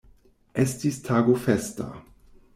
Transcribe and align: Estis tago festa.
Estis 0.63 0.97
tago 1.09 1.37
festa. 1.45 1.89